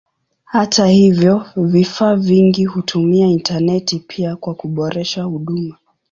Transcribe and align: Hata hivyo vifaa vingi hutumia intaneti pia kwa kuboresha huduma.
Hata 0.43 0.87
hivyo 0.87 1.45
vifaa 1.55 2.15
vingi 2.15 2.65
hutumia 2.65 3.27
intaneti 3.27 3.99
pia 3.99 4.35
kwa 4.35 4.55
kuboresha 4.55 5.23
huduma. 5.23 5.77